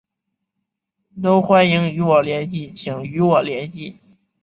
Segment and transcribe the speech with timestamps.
[1.21, 3.99] 都欢迎与我联系请与我联系